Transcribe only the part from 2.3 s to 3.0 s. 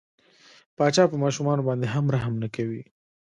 نه کوي.